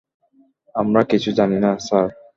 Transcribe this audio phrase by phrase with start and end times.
[0.75, 2.07] আমরা কিছু জানি না, স্যার।